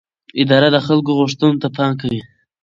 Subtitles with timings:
[0.41, 2.21] اداره د خلکو غوښتنو ته پام کوي.